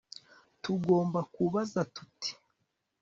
tugomba 0.63 1.19
kubaza 1.33 1.81
tuti 1.95 2.29